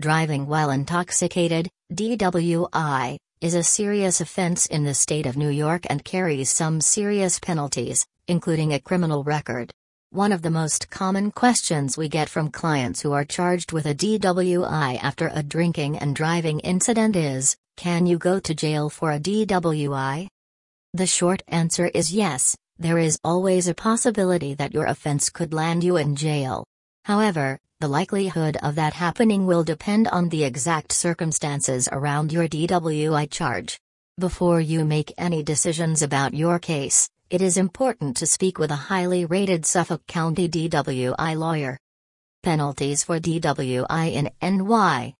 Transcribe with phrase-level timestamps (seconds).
[0.00, 6.02] Driving while intoxicated, DWI, is a serious offense in the state of New York and
[6.02, 9.70] carries some serious penalties, including a criminal record.
[10.08, 13.94] One of the most common questions we get from clients who are charged with a
[13.94, 19.20] DWI after a drinking and driving incident is Can you go to jail for a
[19.20, 20.28] DWI?
[20.94, 25.84] The short answer is yes, there is always a possibility that your offense could land
[25.84, 26.64] you in jail.
[27.04, 33.30] However, the likelihood of that happening will depend on the exact circumstances around your DWI
[33.30, 33.80] charge.
[34.18, 38.76] Before you make any decisions about your case, it is important to speak with a
[38.90, 41.78] highly rated Suffolk County DWI lawyer.
[42.42, 45.14] Penalties for DWI in NY.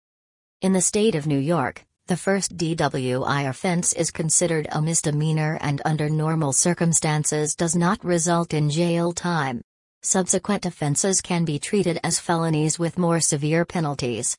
[0.61, 5.81] In the state of New York, the first DWI offense is considered a misdemeanor and
[5.87, 9.63] under normal circumstances does not result in jail time.
[10.03, 14.35] Subsequent offenses can be treated as felonies with more severe penalties.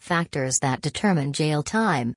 [0.00, 2.14] Factors that determine jail time.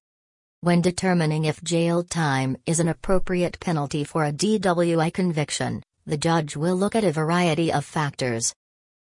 [0.62, 6.56] When determining if jail time is an appropriate penalty for a DWI conviction, the judge
[6.56, 8.52] will look at a variety of factors.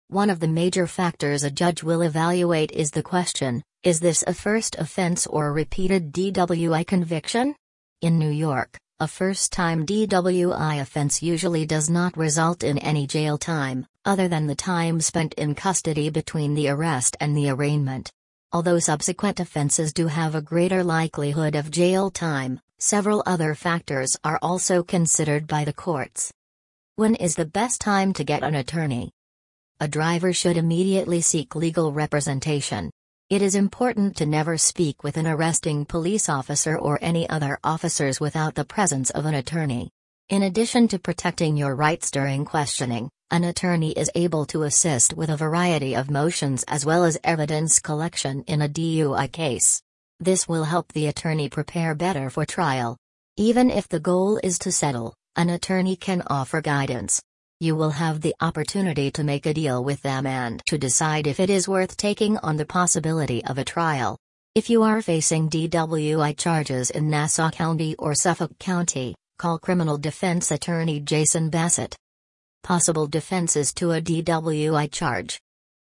[0.09, 4.33] One of the major factors a judge will evaluate is the question Is this a
[4.33, 7.55] first offense or a repeated DWI conviction?
[8.01, 13.35] In New York, a first time DWI offense usually does not result in any jail
[13.35, 18.11] time, other than the time spent in custody between the arrest and the arraignment.
[18.51, 24.37] Although subsequent offenses do have a greater likelihood of jail time, several other factors are
[24.39, 26.31] also considered by the courts.
[26.95, 29.13] When is the best time to get an attorney?
[29.79, 32.91] A driver should immediately seek legal representation.
[33.31, 38.19] It is important to never speak with an arresting police officer or any other officers
[38.19, 39.89] without the presence of an attorney.
[40.27, 45.29] In addition to protecting your rights during questioning, an attorney is able to assist with
[45.29, 49.81] a variety of motions as well as evidence collection in a DUI case.
[50.19, 52.97] This will help the attorney prepare better for trial.
[53.37, 57.21] Even if the goal is to settle, an attorney can offer guidance.
[57.61, 61.39] You will have the opportunity to make a deal with them and to decide if
[61.39, 64.17] it is worth taking on the possibility of a trial.
[64.55, 70.49] If you are facing DWI charges in Nassau County or Suffolk County, call criminal defense
[70.49, 71.95] attorney Jason Bassett.
[72.63, 75.39] Possible defenses to a DWI charge.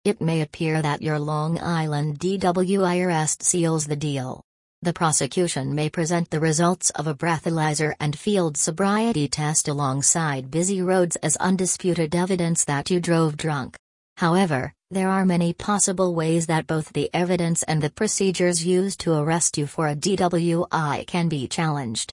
[0.04, 4.42] It may appear that your Long Island DWI arrest seals the deal.
[4.84, 10.82] The prosecution may present the results of a breathalyzer and field sobriety test alongside busy
[10.82, 13.76] roads as undisputed evidence that you drove drunk.
[14.16, 19.14] However, there are many possible ways that both the evidence and the procedures used to
[19.14, 22.10] arrest you for a DWI can be challenged.